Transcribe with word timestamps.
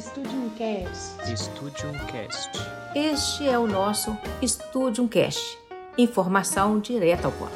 Studium 0.00 0.48
Cast. 0.56 1.36
Studium 1.36 1.92
Cast. 2.06 2.58
Este 2.94 3.46
é 3.46 3.58
o 3.58 3.66
nosso 3.66 4.16
Studium 4.42 5.06
Cast. 5.06 5.58
Informação 5.98 6.80
direta 6.80 7.26
ao 7.26 7.32
ponto. 7.32 7.52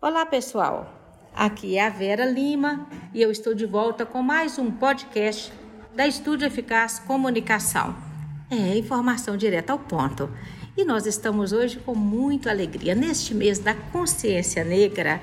Olá, 0.00 0.26
pessoal. 0.26 0.92
Aqui 1.32 1.76
é 1.76 1.86
a 1.86 1.88
Vera 1.88 2.24
Lima 2.24 2.88
e 3.14 3.22
eu 3.22 3.30
estou 3.30 3.54
de 3.54 3.64
volta 3.64 4.04
com 4.04 4.20
mais 4.20 4.58
um 4.58 4.68
podcast 4.68 5.52
da 5.94 6.04
Estúdio 6.08 6.48
Eficaz 6.48 6.98
Comunicação. 6.98 7.94
É 8.50 8.76
informação 8.76 9.36
direta 9.36 9.72
ao 9.72 9.78
ponto. 9.78 10.28
E 10.76 10.84
nós 10.84 11.06
estamos 11.06 11.52
hoje 11.52 11.78
com 11.78 11.94
muita 11.94 12.50
alegria 12.50 12.94
neste 12.94 13.34
mês 13.34 13.60
da 13.60 13.72
consciência 13.72 14.64
negra 14.64 15.20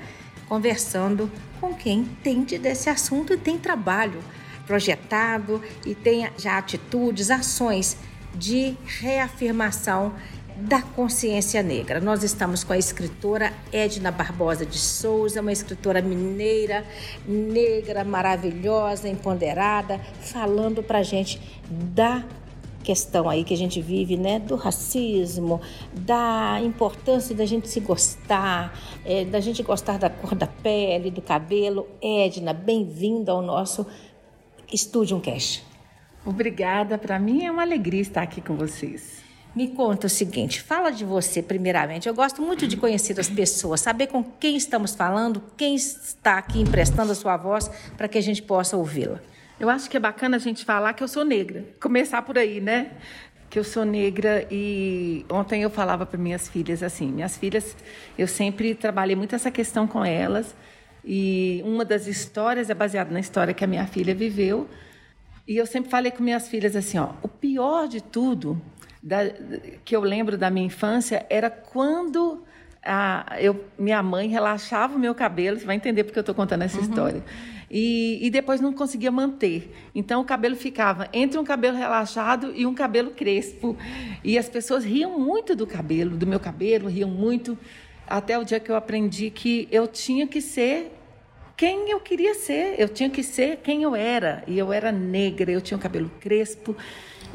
conversando 0.50 1.30
com 1.60 1.72
quem 1.72 2.00
entende 2.00 2.58
desse 2.58 2.90
assunto 2.90 3.32
e 3.32 3.36
tem 3.36 3.56
trabalho 3.56 4.20
projetado 4.66 5.62
e 5.86 5.94
tem 5.94 6.28
já 6.36 6.58
atitudes, 6.58 7.30
ações 7.30 7.96
de 8.34 8.76
reafirmação 8.84 10.12
da 10.56 10.82
consciência 10.82 11.62
negra. 11.62 12.00
Nós 12.00 12.24
estamos 12.24 12.64
com 12.64 12.72
a 12.72 12.78
escritora 12.78 13.52
Edna 13.72 14.10
Barbosa 14.10 14.66
de 14.66 14.76
Souza, 14.76 15.40
uma 15.40 15.52
escritora 15.52 16.02
mineira, 16.02 16.84
negra, 17.26 18.02
maravilhosa, 18.04 19.08
empoderada, 19.08 20.00
falando 20.20 20.82
para 20.82 21.00
gente 21.04 21.40
da 21.70 22.24
questão 22.82 23.28
aí 23.28 23.44
que 23.44 23.54
a 23.54 23.56
gente 23.56 23.80
vive, 23.80 24.16
né, 24.16 24.38
do 24.38 24.56
racismo, 24.56 25.60
da 25.92 26.60
importância 26.62 27.34
da 27.34 27.44
gente 27.44 27.68
se 27.68 27.80
gostar, 27.80 28.78
é, 29.04 29.24
da 29.24 29.40
gente 29.40 29.62
gostar 29.62 29.98
da 29.98 30.10
cor 30.10 30.34
da 30.34 30.46
pele, 30.46 31.10
do 31.10 31.22
cabelo. 31.22 31.86
Edna, 32.02 32.52
bem-vinda 32.52 33.32
ao 33.32 33.42
nosso 33.42 33.86
Estúdio 34.72 35.20
Cash. 35.20 35.62
Obrigada, 36.24 36.98
para 36.98 37.18
mim 37.18 37.44
é 37.44 37.50
uma 37.50 37.62
alegria 37.62 38.00
estar 38.00 38.22
aqui 38.22 38.40
com 38.40 38.56
vocês. 38.56 39.20
Me 39.54 39.68
conta 39.68 40.06
o 40.06 40.10
seguinte, 40.10 40.62
fala 40.62 40.90
de 40.90 41.04
você 41.04 41.42
primeiramente. 41.42 42.08
Eu 42.08 42.14
gosto 42.14 42.40
muito 42.40 42.68
de 42.68 42.76
conhecer 42.76 43.18
as 43.18 43.28
pessoas, 43.28 43.80
saber 43.80 44.06
com 44.06 44.22
quem 44.22 44.56
estamos 44.56 44.94
falando, 44.94 45.42
quem 45.56 45.74
está 45.74 46.38
aqui 46.38 46.60
emprestando 46.60 47.10
a 47.10 47.14
sua 47.16 47.36
voz 47.36 47.68
para 47.96 48.06
que 48.06 48.16
a 48.16 48.20
gente 48.20 48.42
possa 48.42 48.76
ouvi-la. 48.76 49.20
Eu 49.60 49.68
acho 49.68 49.90
que 49.90 49.96
é 49.98 50.00
bacana 50.00 50.36
a 50.36 50.40
gente 50.40 50.64
falar 50.64 50.94
que 50.94 51.02
eu 51.02 51.08
sou 51.08 51.22
negra. 51.22 51.62
Começar 51.78 52.22
por 52.22 52.38
aí, 52.38 52.62
né? 52.62 52.92
Que 53.50 53.58
eu 53.58 53.64
sou 53.64 53.84
negra 53.84 54.46
e 54.50 55.26
ontem 55.30 55.62
eu 55.62 55.68
falava 55.68 56.06
para 56.06 56.18
minhas 56.18 56.48
filhas 56.48 56.82
assim: 56.82 57.12
minhas 57.12 57.36
filhas, 57.36 57.76
eu 58.16 58.26
sempre 58.26 58.74
trabalhei 58.74 59.14
muito 59.14 59.34
essa 59.34 59.50
questão 59.50 59.86
com 59.86 60.02
elas. 60.02 60.56
E 61.04 61.60
uma 61.62 61.84
das 61.84 62.06
histórias 62.06 62.70
é 62.70 62.74
baseada 62.74 63.10
na 63.10 63.20
história 63.20 63.52
que 63.52 63.62
a 63.62 63.66
minha 63.66 63.86
filha 63.86 64.14
viveu. 64.14 64.66
E 65.46 65.58
eu 65.58 65.66
sempre 65.66 65.90
falei 65.90 66.10
com 66.10 66.22
minhas 66.22 66.48
filhas 66.48 66.74
assim: 66.74 66.98
ó, 66.98 67.10
o 67.22 67.28
pior 67.28 67.86
de 67.86 68.02
tudo 68.02 68.58
da, 69.02 69.18
que 69.84 69.94
eu 69.94 70.00
lembro 70.00 70.38
da 70.38 70.48
minha 70.48 70.66
infância 70.66 71.26
era 71.28 71.50
quando 71.50 72.42
a, 72.82 73.36
eu, 73.38 73.62
minha 73.78 74.02
mãe 74.02 74.26
relaxava 74.26 74.96
o 74.96 74.98
meu 74.98 75.14
cabelo. 75.14 75.58
Você 75.58 75.66
vai 75.66 75.76
entender 75.76 76.04
porque 76.04 76.18
eu 76.18 76.22
estou 76.22 76.34
contando 76.34 76.62
essa 76.62 76.78
uhum. 76.78 76.84
história 76.84 77.22
e, 77.70 78.18
e 78.20 78.30
depois 78.30 78.60
não 78.60 78.72
conseguia 78.72 79.10
manter. 79.10 79.72
Então 79.94 80.20
o 80.20 80.24
cabelo 80.24 80.56
ficava 80.56 81.08
entre 81.12 81.38
um 81.38 81.44
cabelo 81.44 81.76
relaxado 81.76 82.52
e 82.54 82.66
um 82.66 82.74
cabelo 82.74 83.12
crespo. 83.12 83.76
E 84.24 84.36
as 84.36 84.48
pessoas 84.48 84.84
riam 84.84 85.18
muito 85.18 85.54
do 85.54 85.66
cabelo, 85.66 86.16
do 86.16 86.26
meu 86.26 86.40
cabelo, 86.40 86.88
riam 86.88 87.08
muito, 87.08 87.56
até 88.06 88.38
o 88.38 88.44
dia 88.44 88.58
que 88.58 88.70
eu 88.70 88.76
aprendi 88.76 89.30
que 89.30 89.68
eu 89.70 89.86
tinha 89.86 90.26
que 90.26 90.40
ser 90.40 90.96
quem 91.60 91.90
eu 91.90 92.00
queria 92.00 92.34
ser, 92.34 92.76
eu 92.78 92.88
tinha 92.88 93.10
que 93.10 93.22
ser 93.22 93.58
quem 93.58 93.82
eu 93.82 93.94
era. 93.94 94.42
E 94.46 94.58
eu 94.58 94.72
era 94.72 94.90
negra, 94.90 95.52
eu 95.52 95.60
tinha 95.60 95.76
o 95.76 95.80
cabelo 95.80 96.10
crespo, 96.18 96.74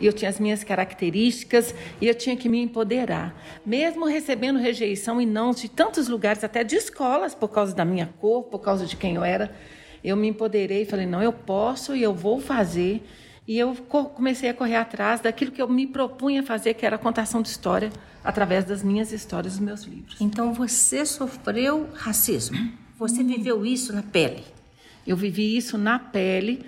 eu 0.01 0.11
tinha 0.11 0.29
as 0.29 0.39
minhas 0.39 0.63
características 0.63 1.75
e 2.01 2.07
eu 2.07 2.15
tinha 2.15 2.35
que 2.35 2.49
me 2.49 2.59
empoderar. 2.59 3.39
Mesmo 3.63 4.05
recebendo 4.05 4.57
rejeição 4.57 5.21
e 5.21 5.27
não 5.27 5.51
de 5.51 5.69
tantos 5.69 6.07
lugares, 6.07 6.43
até 6.43 6.63
de 6.63 6.75
escolas, 6.75 7.35
por 7.35 7.49
causa 7.49 7.75
da 7.75 7.85
minha 7.85 8.07
cor, 8.19 8.45
por 8.45 8.57
causa 8.57 8.87
de 8.87 8.97
quem 8.97 9.13
eu 9.13 9.23
era, 9.23 9.55
eu 10.05 10.15
me 10.15 10.27
empoderei 10.27 10.83
e 10.83 10.85
falei: 10.85 11.07
não, 11.07 11.21
eu 11.21 11.33
posso 11.33 11.95
e 11.95 12.03
eu 12.03 12.13
vou 12.13 12.39
fazer. 12.39 13.03
E 13.47 13.59
eu 13.59 13.75
comecei 13.75 14.49
a 14.49 14.53
correr 14.53 14.75
atrás 14.75 15.19
daquilo 15.19 15.51
que 15.51 15.61
eu 15.61 15.67
me 15.67 15.85
propunha 15.85 16.41
fazer, 16.41 16.73
que 16.73 16.85
era 16.85 16.95
a 16.95 16.99
contação 16.99 17.41
de 17.41 17.49
história 17.49 17.91
através 18.23 18.65
das 18.65 18.81
minhas 18.81 19.11
histórias, 19.11 19.53
dos 19.53 19.61
meus 19.61 19.83
livros. 19.83 20.19
Então 20.19 20.51
você 20.51 21.05
sofreu 21.05 21.89
racismo? 21.93 22.57
Você 22.97 23.21
hum. 23.21 23.27
viveu 23.27 23.65
isso 23.65 23.93
na 23.93 24.01
pele? 24.01 24.43
Eu 25.05 25.15
vivi 25.15 25.55
isso 25.55 25.77
na 25.77 25.99
pele, 25.99 26.65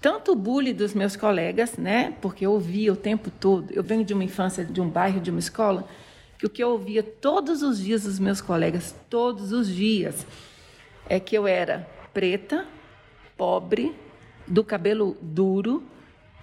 tanto 0.00 0.32
o 0.32 0.36
bullying 0.36 0.74
dos 0.74 0.92
meus 0.92 1.14
colegas, 1.14 1.76
né? 1.76 2.14
Porque 2.20 2.44
eu 2.44 2.52
ouvia 2.52 2.92
o 2.92 2.96
tempo 2.96 3.30
todo. 3.30 3.72
Eu 3.72 3.84
venho 3.84 4.04
de 4.04 4.12
uma 4.12 4.24
infância, 4.24 4.64
de 4.64 4.80
um 4.80 4.88
bairro, 4.88 5.20
de 5.20 5.30
uma 5.30 5.38
escola, 5.38 5.86
que 6.36 6.46
o 6.46 6.50
que 6.50 6.62
eu 6.62 6.70
ouvia 6.70 7.04
todos 7.04 7.62
os 7.62 7.78
dias 7.78 8.02
dos 8.02 8.18
meus 8.18 8.40
colegas, 8.40 8.92
todos 9.08 9.52
os 9.52 9.68
dias, 9.68 10.26
é 11.08 11.20
que 11.20 11.36
eu 11.36 11.46
era 11.46 11.86
preta, 12.12 12.66
pobre, 13.36 13.94
do 14.46 14.62
cabelo 14.62 15.16
duro 15.20 15.82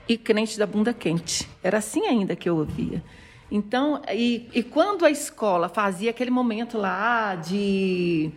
e 0.08 0.18
crente 0.18 0.58
da 0.58 0.66
bunda 0.66 0.94
quente. 0.94 1.48
Era 1.64 1.78
assim 1.78 2.06
ainda 2.08 2.36
que 2.36 2.50
eu 2.50 2.58
ouvia. 2.58 3.04
Então, 3.52 4.02
e, 4.12 4.48
e 4.54 4.64
quando 4.64 5.06
a 5.06 5.10
escola 5.10 5.70
fazia 5.70 6.12
aquele 6.12 6.32
momento 6.32 6.78
lá 6.78 7.36
de 7.36 8.32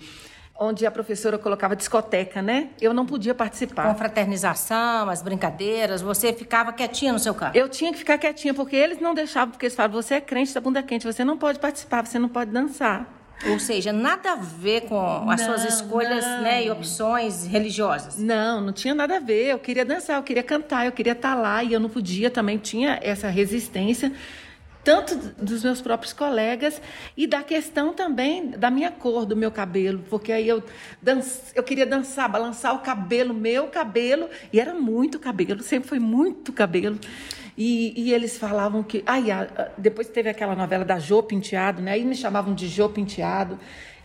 onde 0.59 0.87
a 0.87 0.91
professora 0.91 1.39
colocava 1.39 1.75
discoteca, 1.75 2.41
né? 2.41 2.71
Eu 2.81 2.95
não 2.95 3.05
podia 3.05 3.35
participar. 3.35 3.89
Com 3.89 3.99
fraternização, 3.99 5.11
as 5.11 5.21
brincadeiras, 5.21 6.01
você 6.01 6.33
ficava 6.33 6.73
quietinha 6.73 7.13
no 7.13 7.19
seu 7.19 7.35
carro? 7.35 7.53
Eu 7.57 7.69
tinha 7.69 7.93
que 7.93 7.99
ficar 7.99 8.17
quietinha, 8.17 8.55
porque 8.55 8.77
eles 8.77 9.01
não 9.01 9.13
deixavam, 9.13 9.51
porque 9.51 9.67
eles 9.67 9.75
falavam, 9.75 10.01
você 10.01 10.15
é 10.15 10.21
crente 10.21 10.55
da 10.55 10.61
bunda 10.61 10.83
quente, 10.83 11.05
você 11.05 11.25
não 11.25 11.37
pode 11.37 11.59
participar, 11.59 12.07
você 12.07 12.19
não 12.19 12.29
pode 12.29 12.51
dançar. 12.51 13.22
Ou 13.51 13.59
seja, 13.59 13.93
nada 13.93 14.33
a 14.33 14.37
ver 14.37 14.83
com 14.83 15.29
as 15.31 15.41
não, 15.41 15.47
suas 15.47 15.65
escolhas 15.65 16.25
né, 16.25 16.65
e 16.65 16.71
opções 16.71 17.45
religiosas. 17.45 18.17
Não, 18.17 18.61
não 18.61 18.73
tinha 18.73 18.95
nada 18.95 19.17
a 19.17 19.21
ver. 19.21 19.49
Eu 19.49 19.59
queria 19.59 19.85
dançar, 19.85 20.17
eu 20.17 20.23
queria 20.23 20.43
cantar, 20.43 20.87
eu 20.87 20.93
queria 20.93 21.13
estar 21.13 21.35
lá 21.35 21.63
e 21.63 21.73
eu 21.73 21.81
não 21.81 21.89
podia. 21.89 22.31
Também 22.31 22.57
tinha 22.57 23.01
essa 23.03 23.29
resistência, 23.29 24.13
tanto 24.85 25.17
dos 25.43 25.65
meus 25.65 25.81
próprios 25.81 26.13
colegas 26.13 26.81
e 27.17 27.27
da 27.27 27.43
questão 27.43 27.93
também 27.93 28.51
da 28.51 28.71
minha 28.71 28.91
cor, 28.91 29.27
do 29.27 29.37
meu 29.37 29.51
cabelo. 29.51 30.01
Porque 30.09 30.31
aí 30.31 30.47
eu, 30.47 30.63
dança, 31.01 31.53
eu 31.55 31.63
queria 31.65 31.87
dançar, 31.87 32.29
balançar 32.29 32.75
o 32.75 32.79
cabelo, 32.79 33.35
meu 33.35 33.67
cabelo, 33.69 34.29
e 34.53 34.61
era 34.61 34.73
muito 34.73 35.19
cabelo, 35.19 35.63
sempre 35.63 35.89
foi 35.89 35.99
muito 35.99 36.53
cabelo. 36.53 36.99
E, 37.57 37.93
e, 37.97 38.13
eles 38.13 38.39
falavam 38.39 38.83
que. 38.83 39.03
Ai, 39.07 39.25
depois 39.77 40.09
teve 40.09 40.29
aquela 40.31 40.55
novela 40.55 40.85
da 40.85 40.99
Jô 40.99 41.23
Penteado, 41.23 41.83
né? 41.83 41.93
Aí 41.93 42.05
me 42.05 42.15
chamavam 42.15 42.55
de 42.55 42.67
Jô 42.67 42.89
Penteado, 42.89 43.59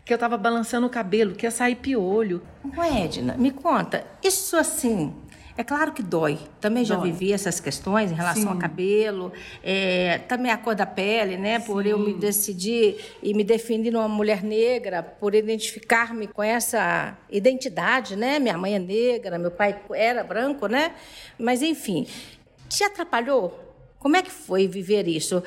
que 0.03 0.11
eu 0.11 0.15
estava 0.15 0.37
balançando 0.37 0.87
o 0.87 0.89
cabelo, 0.89 1.33
que 1.33 1.45
ia 1.45 1.51
sair 1.51 1.75
piolho. 1.75 2.41
Ué, 2.77 3.05
Edna, 3.05 3.35
me 3.37 3.51
conta, 3.51 4.05
isso 4.21 4.57
assim. 4.57 5.13
É 5.57 5.63
claro 5.63 5.91
que 5.91 6.03
dói. 6.03 6.37
Também 6.61 6.85
já 6.85 6.95
dói. 6.95 7.11
vivi 7.11 7.33
essas 7.33 7.59
questões 7.59 8.11
em 8.11 8.13
relação 8.13 8.43
Sim. 8.43 8.49
ao 8.49 8.57
cabelo, 8.57 9.33
é, 9.63 10.19
também 10.19 10.51
a 10.51 10.57
cor 10.57 10.75
da 10.75 10.85
pele, 10.85 11.35
né? 11.35 11.57
Por 11.57 11.83
Sim. 11.83 11.89
eu 11.89 11.99
me 11.99 12.13
decidir 12.13 12.97
e 13.23 13.33
me 13.33 13.43
definir 13.43 13.95
uma 13.95 14.07
mulher 14.07 14.43
negra, 14.43 15.01
por 15.01 15.33
identificar-me 15.33 16.27
com 16.27 16.43
essa 16.43 17.17
identidade, 17.27 18.15
né? 18.15 18.37
Minha 18.37 18.55
mãe 18.55 18.75
é 18.75 18.79
negra, 18.79 19.39
meu 19.39 19.49
pai 19.49 19.75
era 19.95 20.23
branco, 20.23 20.67
né? 20.67 20.93
Mas 21.39 21.63
enfim, 21.63 22.05
te 22.69 22.83
atrapalhou? 22.83 23.67
Como 23.99 24.15
é 24.15 24.21
que 24.21 24.31
foi 24.31 24.67
viver 24.67 25.07
isso? 25.07 25.43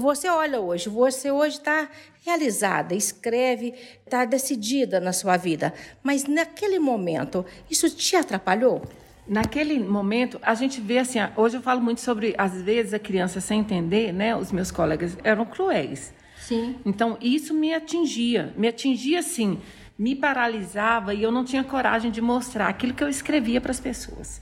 Você 0.00 0.28
olha 0.28 0.60
hoje, 0.60 0.88
você 0.88 1.30
hoje 1.30 1.56
está 1.56 1.88
realizada, 2.24 2.94
escreve, 2.94 3.74
está 4.04 4.24
decidida 4.24 5.00
na 5.00 5.12
sua 5.12 5.36
vida, 5.36 5.72
mas 6.02 6.24
naquele 6.24 6.78
momento, 6.78 7.44
isso 7.70 7.88
te 7.88 8.14
atrapalhou? 8.14 8.82
Naquele 9.26 9.80
momento, 9.80 10.38
a 10.42 10.54
gente 10.54 10.80
vê 10.80 10.98
assim, 10.98 11.18
hoje 11.36 11.56
eu 11.56 11.62
falo 11.62 11.80
muito 11.80 12.00
sobre, 12.00 12.34
às 12.38 12.60
vezes, 12.62 12.94
a 12.94 12.98
criança 12.98 13.40
sem 13.40 13.60
entender, 13.60 14.12
né? 14.12 14.36
Os 14.36 14.52
meus 14.52 14.70
colegas 14.70 15.16
eram 15.24 15.44
cruéis. 15.44 16.14
Sim. 16.38 16.76
Então, 16.84 17.18
isso 17.20 17.52
me 17.52 17.74
atingia, 17.74 18.54
me 18.56 18.68
atingia 18.68 19.18
assim, 19.18 19.58
me 19.98 20.14
paralisava 20.14 21.12
e 21.12 21.24
eu 21.24 21.32
não 21.32 21.44
tinha 21.44 21.64
coragem 21.64 22.10
de 22.10 22.20
mostrar 22.20 22.68
aquilo 22.68 22.94
que 22.94 23.02
eu 23.02 23.08
escrevia 23.08 23.60
para 23.60 23.72
as 23.72 23.80
pessoas. 23.80 24.40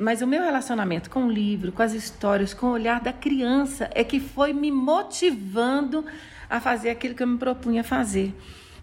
Mas 0.00 0.22
o 0.22 0.26
meu 0.26 0.42
relacionamento 0.42 1.10
com 1.10 1.26
o 1.26 1.30
livro, 1.30 1.72
com 1.72 1.82
as 1.82 1.92
histórias, 1.92 2.54
com 2.54 2.68
o 2.68 2.72
olhar 2.72 3.02
da 3.02 3.12
criança 3.12 3.90
é 3.94 4.02
que 4.02 4.18
foi 4.18 4.50
me 4.50 4.72
motivando 4.72 6.06
a 6.48 6.58
fazer 6.58 6.88
aquilo 6.88 7.14
que 7.14 7.22
eu 7.22 7.26
me 7.26 7.36
propunha 7.36 7.84
fazer. 7.84 8.34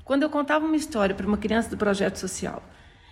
Quando 0.06 0.22
eu 0.22 0.30
contava 0.30 0.64
uma 0.64 0.76
história 0.76 1.16
para 1.16 1.26
uma 1.26 1.38
criança 1.38 1.72
do 1.72 1.76
projeto 1.76 2.18
social, 2.18 2.62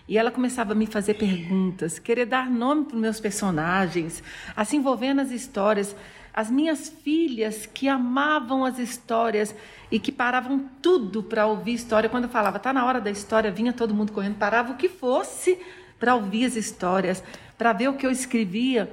e 0.07 0.19
ela 0.19 0.29
começava 0.29 0.73
a 0.73 0.75
me 0.75 0.85
fazer 0.85 1.15
perguntas, 1.15 1.97
querer 1.97 2.27
dar 2.27 2.47
nome 2.47 2.85
para 2.85 2.93
os 2.93 3.01
meus 3.01 3.19
personagens, 3.19 4.21
a 4.55 4.63
se 4.63 4.75
envolver 4.75 5.15
nas 5.15 5.31
histórias. 5.31 5.95
as 6.31 6.51
minhas 6.51 6.89
filhas 6.89 7.65
que 7.65 7.87
amavam 7.87 8.65
as 8.65 8.77
histórias 8.77 9.55
e 9.89 9.97
que 9.97 10.11
paravam 10.11 10.69
tudo 10.79 11.23
para 11.23 11.47
ouvir 11.47 11.73
história. 11.73 12.09
Quando 12.09 12.25
eu 12.25 12.29
falava, 12.29 12.59
tá 12.59 12.71
na 12.71 12.85
hora 12.85 13.01
da 13.01 13.09
história, 13.09 13.49
vinha 13.49 13.73
todo 13.73 13.95
mundo 13.95 14.11
correndo, 14.11 14.35
parava 14.35 14.73
o 14.73 14.75
que 14.75 14.89
fosse 14.89 15.57
para 15.99 16.13
ouvir 16.15 16.45
as 16.45 16.55
histórias, 16.55 17.23
para 17.57 17.73
ver 17.73 17.89
o 17.89 17.93
que 17.93 18.05
eu 18.05 18.11
escrevia. 18.11 18.89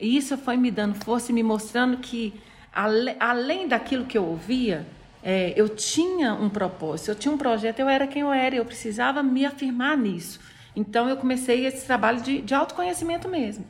E 0.00 0.16
isso 0.16 0.36
foi 0.36 0.56
me 0.56 0.70
dando 0.70 0.94
força 0.94 1.30
e 1.30 1.34
me 1.34 1.42
mostrando 1.42 1.98
que, 1.98 2.34
além 2.72 3.68
daquilo 3.68 4.04
que 4.04 4.18
eu 4.18 4.24
ouvia, 4.24 4.86
é, 5.22 5.54
eu 5.56 5.68
tinha 5.68 6.34
um 6.34 6.50
propósito, 6.50 7.10
eu 7.10 7.14
tinha 7.14 7.32
um 7.32 7.38
projeto, 7.38 7.80
eu 7.80 7.88
era 7.88 8.06
quem 8.06 8.22
eu 8.22 8.32
era, 8.32 8.56
eu 8.56 8.64
precisava 8.64 9.22
me 9.22 9.46
afirmar 9.46 9.96
nisso. 9.96 10.38
Então 10.76 11.08
eu 11.08 11.16
comecei 11.16 11.64
esse 11.64 11.86
trabalho 11.86 12.20
de, 12.20 12.42
de 12.42 12.52
autoconhecimento 12.52 13.28
mesmo, 13.28 13.64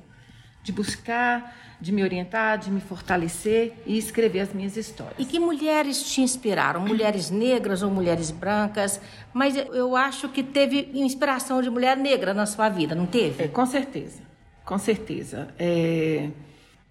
de 0.62 0.72
buscar, 0.72 1.54
de 1.80 1.92
me 1.92 2.02
orientar, 2.02 2.58
de 2.58 2.70
me 2.70 2.80
fortalecer 2.80 3.74
e 3.86 3.96
escrever 3.98 4.40
as 4.40 4.52
minhas 4.52 4.76
histórias. 4.76 5.14
E 5.18 5.24
que 5.24 5.38
mulheres 5.38 6.02
te 6.02 6.22
inspiraram? 6.22 6.80
Mulheres 6.80 7.30
negras 7.30 7.82
ou 7.82 7.90
mulheres 7.90 8.30
brancas? 8.30 9.00
Mas 9.32 9.54
eu 9.54 9.94
acho 9.94 10.28
que 10.30 10.42
teve 10.42 10.90
inspiração 10.94 11.60
de 11.60 11.70
mulher 11.70 11.96
negra 11.96 12.32
na 12.32 12.46
sua 12.46 12.68
vida, 12.68 12.94
não 12.94 13.06
teve? 13.06 13.44
É, 13.44 13.48
com 13.48 13.66
certeza, 13.66 14.22
com 14.64 14.78
certeza. 14.78 15.48
É 15.58 16.28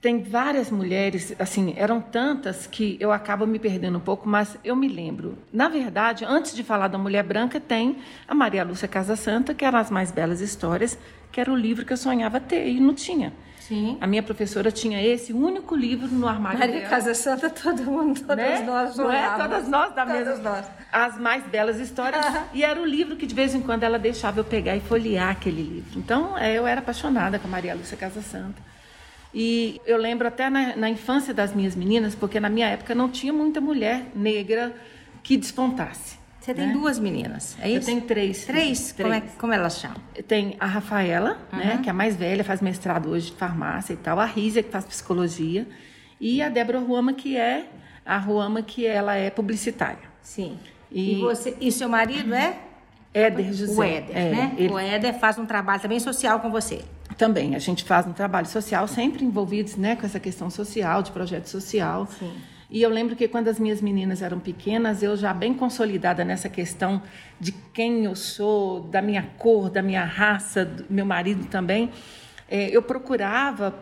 tem 0.03 0.21
várias 0.21 0.69
mulheres, 0.69 1.33
assim, 1.39 1.75
eram 1.77 2.01
tantas 2.01 2.67
que 2.67 2.97
eu 2.99 3.09
acabo 3.09 3.47
me 3.47 3.57
perdendo 3.57 3.99
um 3.99 4.01
pouco, 4.01 4.27
mas 4.27 4.57
eu 4.61 4.75
me 4.75 4.89
lembro. 4.89 5.37
Na 5.51 5.69
verdade, 5.69 6.25
antes 6.25 6.53
de 6.53 6.61
falar 6.61 6.89
da 6.89 6.97
mulher 6.97 7.23
branca, 7.23 7.57
tem 7.57 7.99
a 8.27 8.35
Maria 8.35 8.65
Lúcia 8.65 8.85
Casa 8.85 9.15
Santa, 9.15 9.53
que 9.53 9.63
era 9.63 9.79
as 9.79 9.89
mais 9.89 10.11
belas 10.11 10.41
histórias, 10.41 10.99
que 11.31 11.39
era 11.39 11.49
o 11.49 11.55
livro 11.55 11.85
que 11.85 11.93
eu 11.93 11.97
sonhava 11.97 12.41
ter 12.41 12.67
e 12.67 12.81
não 12.81 12.93
tinha. 12.93 13.31
Sim. 13.68 13.98
A 14.01 14.07
minha 14.07 14.21
professora 14.21 14.71
tinha 14.71 15.01
esse 15.01 15.31
único 15.31 15.74
livro 15.74 16.07
no 16.07 16.27
armário 16.27 16.60
Maria 16.60 16.75
dela. 16.75 16.89
Casa 16.89 17.13
Santa, 17.13 17.50
todo 17.50 17.81
mundo, 17.83 18.19
todas 18.19 18.38
né? 18.38 18.60
nós 18.65 18.98
Não 18.98 19.10
é? 19.10 19.38
Todas 19.38 19.69
nós 19.69 19.95
da 19.95 20.06
Todas 20.06 20.27
mesma. 20.27 20.50
nós. 20.50 20.65
As 20.92 21.18
mais 21.18 21.45
belas 21.45 21.80
histórias. 21.80 22.25
E 22.54 22.62
era 22.63 22.81
o 22.81 22.86
livro 22.86 23.15
que 23.15 23.25
de 23.25 23.33
vez 23.33 23.56
em 23.56 23.62
quando 23.62 23.83
ela 23.83 23.98
deixava 23.98 24.42
eu 24.42 24.44
pegar 24.44 24.75
e 24.75 24.81
folhear 24.81 25.30
aquele 25.30 25.62
livro. 25.62 25.98
Então, 25.98 26.38
é, 26.38 26.57
eu 26.57 26.68
era 26.68 26.81
apaixonada 26.81 27.39
com 27.39 27.48
a 27.48 27.51
Maria 27.51 27.74
Lúcia 27.74 27.95
Casa 27.95 28.21
Santa. 28.21 28.62
E 29.33 29.80
eu 29.86 29.98
lembro 29.98 30.27
até 30.27 30.50
na, 30.50 30.75
na 30.75 30.89
infância 30.89 31.33
das 31.33 31.54
minhas 31.56 31.75
meninas, 31.75 32.13
porque 32.13 32.39
na 32.39 32.50
minha 32.50 32.68
época 32.68 32.94
não 32.94 33.10
tinha 33.10 33.31
muita 33.31 33.62
mulher 33.62 34.07
negra 34.13 34.75
que 35.24 35.38
despontasse. 35.38 36.22
Você 36.43 36.53
tem 36.53 36.67
né? 36.67 36.73
duas 36.73 36.99
meninas, 36.99 37.55
é 37.61 37.69
Eu 37.71 37.77
isso? 37.77 37.85
tenho 37.85 38.01
três. 38.01 38.43
Três? 38.43 38.91
filhas, 38.91 38.91
Como, 38.97 39.13
é, 39.13 39.19
três. 39.21 39.35
como 39.37 39.53
elas 39.53 39.79
chamam? 39.79 39.97
Tem 40.27 40.57
a 40.59 40.65
Rafaela, 40.65 41.37
né, 41.53 41.79
que 41.81 41.87
é 41.87 41.91
a 41.91 41.93
mais 41.93 42.17
velha, 42.17 42.43
faz 42.43 42.59
mestrado 42.59 43.09
hoje 43.09 43.27
de 43.31 43.37
farmácia 43.37 43.93
e 43.93 43.95
tal. 43.97 44.19
A 44.19 44.25
Rízia, 44.25 44.61
que 44.61 44.69
faz 44.69 44.83
psicologia. 44.83 45.65
E 46.19 46.41
a 46.41 46.49
Débora 46.49 46.79
Ruama, 46.79 47.13
que 47.13 47.37
é 47.37 47.65
a 48.05 48.17
Ruama, 48.17 48.61
que 48.61 48.85
ela 48.85 49.15
é 49.15 49.29
publicitária. 49.29 49.99
Sim. 50.21 50.59
E, 50.91 51.13
E- 51.13 51.21
você, 51.21 51.55
e 51.61 51.71
seu 51.71 51.87
marido 51.87 52.33
é? 52.35 52.57
Éder 53.13 53.53
José. 53.53 53.73
O 53.79 53.81
Éder, 53.83 54.17
é, 54.17 54.31
né? 54.31 54.55
ele 54.57 54.73
O 54.73 54.77
Éder 54.77 55.13
faz 55.19 55.37
um 55.37 55.45
trabalho 55.45 55.81
também 55.81 55.99
social 56.01 56.41
com 56.41 56.49
você. 56.51 56.81
Também, 57.17 57.55
a 57.55 57.59
gente 57.59 57.85
faz 57.85 58.05
um 58.05 58.11
trabalho 58.11 58.47
social, 58.47 58.85
sempre 58.87 59.23
envolvidos 59.23 59.77
né, 59.77 59.95
com 59.95 60.05
essa 60.05 60.19
questão 60.19 60.49
social, 60.49 61.01
de 61.03 61.11
projeto 61.11 61.45
social. 61.47 62.05
Sim. 62.19 62.33
E 62.73 62.81
eu 62.81 62.89
lembro 62.89 63.15
que 63.15 63.27
quando 63.27 63.49
as 63.49 63.59
minhas 63.59 63.83
meninas 63.83 64.23
eram 64.23 64.39
pequenas, 64.39 65.03
eu 65.03 65.15
já 65.15 65.31
bem 65.31 65.53
consolidada 65.53 66.25
nessa 66.25 66.49
questão 66.49 67.03
de 67.39 67.51
quem 67.71 68.05
eu 68.05 68.15
sou, 68.15 68.79
da 68.79 68.99
minha 68.99 69.21
cor, 69.37 69.69
da 69.69 69.83
minha 69.83 70.03
raça, 70.03 70.65
do 70.65 70.85
meu 70.89 71.05
marido 71.05 71.45
também, 71.45 71.91
eh, 72.49 72.71
eu 72.71 72.81
procurava 72.81 73.75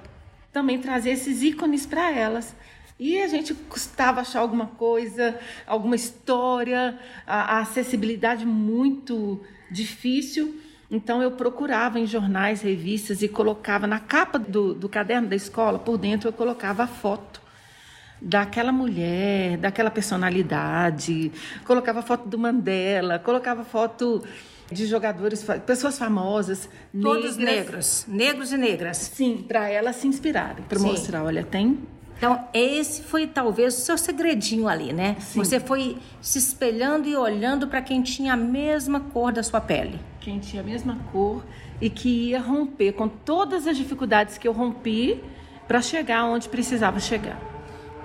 também 0.52 0.78
trazer 0.78 1.12
esses 1.12 1.42
ícones 1.42 1.86
para 1.86 2.12
elas. 2.12 2.54
E 3.00 3.18
a 3.22 3.28
gente 3.30 3.54
custava 3.54 4.20
achar 4.20 4.42
alguma 4.42 4.68
coisa, 4.68 5.40
alguma 5.66 5.96
história, 5.96 7.00
a, 7.26 7.60
a 7.60 7.60
acessibilidade 7.62 8.46
muito 8.46 9.40
difícil. 9.72 10.60
Então 10.92 11.22
eu 11.24 11.32
procurava 11.32 11.98
em 11.98 12.06
jornais, 12.06 12.62
revistas 12.62 13.22
e 13.22 13.30
colocava 13.30 13.88
na 13.88 14.02
capa 14.02 14.38
do, 14.38 14.74
do 14.74 14.90
caderno 14.90 15.30
da 15.30 15.36
escola, 15.38 15.80
por 15.80 15.98
dentro 15.98 16.28
eu 16.28 16.34
colocava 16.34 16.84
a 16.84 16.88
foto 16.88 17.42
daquela 18.22 18.72
mulher, 18.72 19.58
daquela 19.58 19.90
personalidade, 19.90 21.32
colocava 21.66 22.02
foto 22.02 22.28
do 22.28 22.38
Mandela, 22.38 23.18
colocava 23.20 23.64
foto 23.64 24.24
de 24.72 24.86
jogadores, 24.86 25.46
pessoas 25.66 25.98
famosas, 25.98 26.70
Todos 27.02 27.36
negras. 27.36 28.06
negros, 28.06 28.06
negros 28.08 28.54
e 28.54 28.58
negras. 28.58 28.98
Sim, 28.98 29.44
para 29.48 29.70
elas 29.70 29.98
se 29.98 30.08
inspirarem, 30.08 30.64
para 30.70 30.80
Sim. 30.80 30.86
mostrar, 30.88 31.24
olha, 31.24 31.44
tem 31.44 31.80
Então, 32.18 32.48
esse 32.54 33.02
foi 33.02 33.26
talvez 33.28 33.78
o 33.78 33.82
seu 33.82 33.98
segredinho 33.98 34.68
ali, 34.70 34.94
né? 34.94 35.18
Você 35.36 35.60
foi 35.60 35.98
se 36.22 36.38
espelhando 36.38 37.10
e 37.10 37.16
olhando 37.16 37.68
para 37.68 37.82
quem 37.82 38.02
tinha 38.04 38.34
a 38.34 38.38
mesma 38.38 39.00
cor 39.00 39.32
da 39.34 39.42
sua 39.44 39.60
pele. 39.60 40.00
quem 40.22 40.38
tinha 40.40 40.62
a 40.62 40.66
mesma 40.66 41.00
cor 41.12 41.44
e 41.82 41.90
que 41.90 42.30
ia 42.30 42.40
romper 42.40 42.94
com 42.94 43.08
todas 43.10 43.66
as 43.66 43.76
dificuldades 43.76 44.38
que 44.38 44.48
eu 44.48 44.52
rompi 44.54 45.20
para 45.68 45.82
chegar 45.82 46.24
onde 46.26 46.48
precisava 46.48 47.00
chegar. 47.00 47.42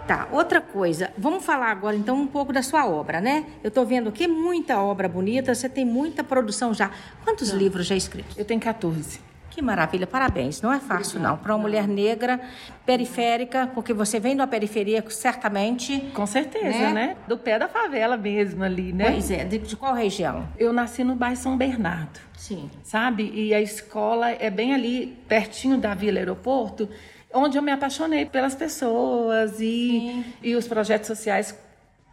Tá, 0.07 0.29
outra 0.31 0.61
coisa, 0.61 1.11
vamos 1.19 1.45
falar 1.45 1.69
agora 1.71 1.97
então 1.97 2.17
um 2.17 2.29
pouco 2.29 2.53
da 2.53 2.63
sua 2.63 2.87
obra, 2.87 3.21
né? 3.21 3.45
Eu 3.65 3.73
tô 3.73 3.85
vendo 3.85 4.09
aqui 4.09 4.29
muita 4.29 4.79
obra 4.81 5.09
bonita, 5.09 5.53
você 5.53 5.69
tem 5.69 5.85
muita 5.85 6.23
produção 6.23 6.73
já. 6.73 6.91
Quantos 7.25 7.51
livros 7.51 7.87
já 7.87 7.97
escritos? 7.97 8.39
Eu 8.39 8.45
tenho 8.45 8.61
14. 8.61 9.21
Que 9.51 9.61
maravilha, 9.63 10.07
parabéns. 10.07 10.61
Não 10.63 10.71
é 10.73 10.79
fácil 10.79 11.19
não, 11.19 11.37
para 11.39 11.53
uma 11.55 11.63
mulher 11.63 11.89
negra, 11.89 12.39
periférica, 12.85 13.67
porque 13.75 13.93
você 13.93 14.21
vem 14.21 14.37
de 14.37 14.41
uma 14.43 14.47
periferia 14.47 15.03
certamente. 15.09 15.99
Com 16.15 16.27
certeza, 16.27 16.79
Né? 16.79 16.93
né? 16.93 17.17
Do 17.27 17.37
pé 17.39 17.59
da 17.59 17.67
favela 17.67 18.17
mesmo 18.17 18.63
ali, 18.63 18.93
né? 18.93 19.11
Pois 19.11 19.31
é, 19.31 19.45
de, 19.45 19.59
de 19.59 19.75
qual 19.75 19.95
região? 19.95 20.47
Eu 20.59 20.73
nasci 20.73 21.03
no 21.03 21.17
bairro 21.17 21.37
São 21.37 21.57
Bernardo. 21.57 22.21
Sim. 22.37 22.71
sabe? 22.85 23.33
E 23.35 23.53
a 23.55 23.61
escola 23.61 24.31
é 24.31 24.51
bem 24.51 24.75
ali, 24.75 25.19
pertinho 25.27 25.79
da 25.79 25.95
Vila 25.95 26.19
Aeroporto, 26.19 26.87
onde 27.33 27.59
eu 27.59 27.63
me 27.63 27.71
apaixonei 27.73 28.25
pelas 28.27 28.55
pessoas 28.55 29.61
e, 29.61 30.25
e 30.43 30.55
os 30.55 30.67
projetos 30.67 31.07
sociais 31.07 31.57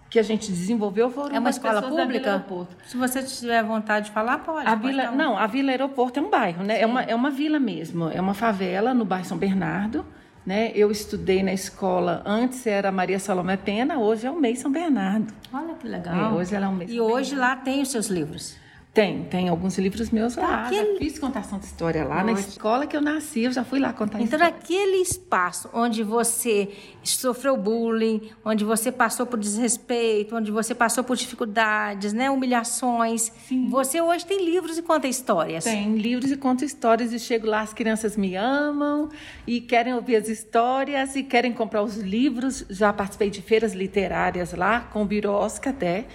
que 0.09 0.19
a 0.19 0.23
gente 0.23 0.51
desenvolveu 0.51 1.09
foram 1.09 1.35
É 1.35 1.39
uma 1.39 1.49
escola 1.49 1.81
pública? 1.81 2.45
Se 2.85 2.95
você 2.97 3.23
tiver 3.23 3.63
vontade 3.63 4.07
de 4.07 4.11
falar, 4.11 4.39
pode. 4.39 4.67
A 4.67 4.71
pode 4.77 4.87
vila, 4.87 5.11
um- 5.11 5.15
não, 5.15 5.37
a 5.37 5.47
Vila 5.47 5.71
Aeroporto 5.71 6.19
é 6.19 6.23
um 6.23 6.29
bairro, 6.29 6.63
né? 6.63 6.79
É 6.79 6.85
uma, 6.85 7.01
é 7.01 7.15
uma 7.15 7.31
vila 7.31 7.59
mesmo, 7.59 8.09
é 8.09 8.21
uma 8.21 8.33
favela 8.35 8.93
no 8.93 9.03
bairro 9.05 9.25
São 9.25 9.37
Bernardo, 9.37 10.05
né? 10.45 10.71
Eu 10.75 10.91
estudei 10.91 11.41
na 11.41 11.51
escola, 11.51 12.21
antes 12.27 12.67
era 12.67 12.91
Maria 12.91 13.17
Salomé 13.17 13.57
Pena, 13.57 13.97
hoje 13.97 14.27
é 14.27 14.29
o 14.31 14.39
MEI 14.39 14.55
São 14.55 14.71
Bernardo. 14.71 15.33
Olha 15.51 15.73
que 15.73 15.87
legal. 15.87 16.13
É, 16.15 16.29
hoje 16.35 16.53
ela 16.53 16.65
é 16.67 16.69
um 16.69 16.75
mês 16.75 16.91
E 16.91 17.01
hoje 17.01 17.35
lá 17.35 17.55
tem 17.55 17.81
os 17.81 17.89
seus 17.89 18.07
livros. 18.07 18.55
Tem, 18.93 19.23
tem 19.23 19.49
alguns 19.49 19.75
livros 19.79 20.11
meus 20.11 20.35
lá. 20.35 20.67
Aquele- 20.67 20.93
Já 20.93 20.99
fiz 20.99 21.17
contação 21.17 21.57
de 21.57 21.65
história 21.65 22.03
lá. 22.05 22.17
Na 22.23 22.33
Nossa. 22.33 22.47
escola 22.47 22.85
que 22.85 22.95
eu 22.95 23.01
nasci, 23.01 23.41
eu 23.41 23.51
já 23.51 23.63
fui 23.63 23.79
lá 23.79 23.91
contar 23.91 24.21
Então, 24.21 24.37
história. 24.37 24.45
naquele 24.55 24.97
espaço 24.97 25.67
onde 25.73 26.03
você 26.03 26.69
sofreu 27.03 27.57
bullying, 27.57 28.29
onde 28.45 28.63
você 28.63 28.91
passou 28.91 29.25
por 29.25 29.39
desrespeito, 29.39 30.35
onde 30.35 30.51
você 30.51 30.75
passou 30.75 31.03
por 31.03 31.17
dificuldades, 31.17 32.13
né, 32.13 32.29
humilhações, 32.29 33.31
você 33.67 33.99
hoje 33.99 34.27
tem 34.27 34.45
livros 34.45 34.77
e 34.77 34.83
conta 34.83 35.07
histórias. 35.07 35.63
Tem 35.63 35.95
livros 35.95 36.31
e 36.31 36.37
conto 36.37 36.63
histórias 36.63 37.11
e 37.11 37.17
chego 37.17 37.47
lá, 37.47 37.61
as 37.61 37.73
crianças 37.73 38.15
me 38.15 38.35
amam 38.35 39.09
e 39.47 39.59
querem 39.59 39.95
ouvir 39.95 40.17
as 40.17 40.27
histórias 40.29 41.15
e 41.15 41.23
querem 41.23 41.51
comprar 41.51 41.81
os 41.81 41.97
livros. 41.97 42.63
Já 42.69 42.93
participei 42.93 43.31
de 43.31 43.41
feiras 43.41 43.73
literárias 43.73 44.53
lá, 44.53 44.81
com 44.81 45.01
o 45.01 45.05
Birosca 45.05 45.71
até. 45.71 46.05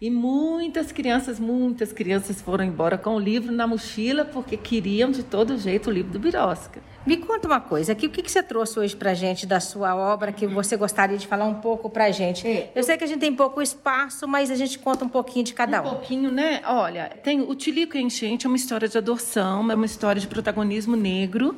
E 0.00 0.10
muitas 0.10 0.92
crianças, 0.92 1.40
muitas 1.40 1.90
crianças 1.90 2.42
foram 2.42 2.62
embora 2.62 2.98
com 2.98 3.14
o 3.16 3.18
livro 3.18 3.50
na 3.50 3.66
mochila 3.66 4.26
porque 4.26 4.54
queriam 4.54 5.10
de 5.10 5.22
todo 5.22 5.56
jeito 5.56 5.88
o 5.88 5.92
livro 5.92 6.12
do 6.12 6.18
Birosca. 6.18 6.82
Me 7.06 7.16
conta 7.16 7.46
uma 7.48 7.60
coisa, 7.60 7.92
aqui, 7.92 8.06
o 8.06 8.10
que, 8.10 8.20
que 8.22 8.30
você 8.30 8.42
trouxe 8.42 8.78
hoje 8.78 8.94
pra 8.94 9.14
gente 9.14 9.46
da 9.46 9.58
sua 9.58 9.96
obra 9.96 10.32
que 10.32 10.46
você 10.46 10.76
gostaria 10.76 11.16
de 11.16 11.26
falar 11.26 11.46
um 11.46 11.54
pouco 11.54 11.88
pra 11.88 12.10
gente? 12.10 12.46
É, 12.46 12.70
eu 12.74 12.82
sei 12.82 12.98
que 12.98 13.04
a 13.04 13.06
gente 13.06 13.20
tem 13.20 13.34
pouco 13.34 13.62
espaço, 13.62 14.28
mas 14.28 14.50
a 14.50 14.54
gente 14.54 14.78
conta 14.78 15.02
um 15.02 15.08
pouquinho 15.08 15.46
de 15.46 15.54
cada 15.54 15.80
Um 15.80 15.86
um. 15.86 15.90
pouquinho, 15.90 16.30
né? 16.30 16.60
Olha, 16.66 17.08
tem 17.22 17.40
o 17.40 17.54
Tilico 17.54 17.96
e 17.96 18.02
Enchente 18.02 18.44
é 18.44 18.48
uma 18.48 18.56
história 18.56 18.88
de 18.88 18.98
adoção, 18.98 19.70
é 19.70 19.74
uma 19.74 19.86
história 19.86 20.20
de 20.20 20.26
protagonismo 20.26 20.94
negro, 20.94 21.56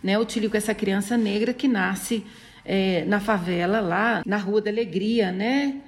né? 0.00 0.16
O 0.16 0.24
Tilico 0.24 0.54
é 0.54 0.58
essa 0.58 0.74
criança 0.74 1.16
negra 1.16 1.52
que 1.52 1.66
nasce 1.66 2.24
eh, 2.64 3.04
na 3.08 3.18
favela 3.18 3.80
lá, 3.80 4.22
na 4.24 4.36
Rua 4.36 4.60
da 4.60 4.70
Alegria, 4.70 5.32
né? 5.32 5.80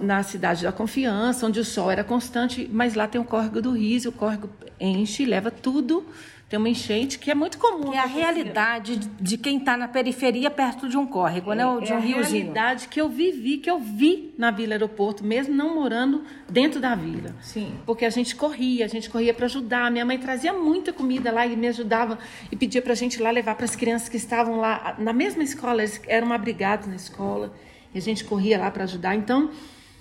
Na 0.00 0.22
cidade 0.22 0.62
da 0.62 0.72
Confiança, 0.72 1.46
onde 1.46 1.60
o 1.60 1.64
sol 1.64 1.90
era 1.90 2.04
constante, 2.04 2.68
mas 2.72 2.94
lá 2.94 3.06
tem 3.08 3.20
o 3.20 3.24
córrego 3.24 3.60
do 3.60 3.72
Rio, 3.72 4.08
o 4.08 4.12
córrego 4.12 4.48
enche, 4.80 5.24
leva 5.24 5.50
tudo 5.50 6.06
tem 6.54 6.58
uma 6.58 6.68
enchente 6.68 7.18
que 7.18 7.30
é 7.30 7.34
muito 7.34 7.58
comum. 7.58 7.90
Que 7.90 7.96
é 7.96 8.00
a 8.00 8.06
realidade 8.06 8.96
de 8.96 9.36
quem 9.38 9.58
está 9.58 9.76
na 9.76 9.88
periferia 9.88 10.50
perto 10.50 10.88
de 10.88 10.96
um 10.96 11.06
córrego, 11.06 11.52
é, 11.52 11.56
né? 11.56 11.66
Ou 11.66 11.80
de 11.80 11.90
é 11.90 11.94
um 11.94 11.98
a 11.98 12.00
riozinho. 12.00 12.44
realidade 12.44 12.86
que 12.86 13.00
eu 13.00 13.08
vivi, 13.08 13.58
que 13.58 13.68
eu 13.68 13.80
vi 13.80 14.32
na 14.36 14.50
Vila 14.50 14.74
Aeroporto, 14.74 15.24
mesmo 15.24 15.54
não 15.54 15.74
morando 15.74 16.22
dentro 16.48 16.80
da 16.80 16.94
vila. 16.94 17.34
Sim. 17.40 17.74
Porque 17.86 18.04
a 18.04 18.10
gente 18.10 18.36
corria, 18.36 18.84
a 18.84 18.88
gente 18.88 19.10
corria 19.10 19.32
para 19.32 19.46
ajudar. 19.46 19.90
Minha 19.90 20.04
mãe 20.04 20.18
trazia 20.18 20.52
muita 20.52 20.92
comida 20.92 21.32
lá 21.32 21.46
e 21.46 21.56
me 21.56 21.66
ajudava 21.66 22.18
e 22.52 22.56
pedia 22.56 22.80
para 22.80 22.92
a 22.92 22.96
gente 22.96 23.14
ir 23.14 23.22
lá 23.22 23.30
levar 23.30 23.54
para 23.54 23.64
as 23.64 23.74
crianças 23.74 24.08
que 24.08 24.16
estavam 24.16 24.60
lá 24.60 24.94
na 24.98 25.12
mesma 25.12 25.42
escola, 25.42 25.82
eles 25.82 26.00
eram 26.06 26.32
abrigados 26.32 26.86
na 26.86 26.94
escola. 26.94 27.52
E 27.94 27.98
a 27.98 28.00
gente 28.00 28.24
corria 28.24 28.58
lá 28.58 28.70
para 28.70 28.84
ajudar. 28.84 29.14
Então, 29.14 29.50